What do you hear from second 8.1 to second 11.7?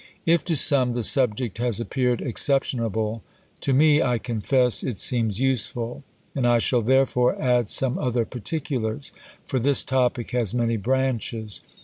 particulars; for this topic has many branches.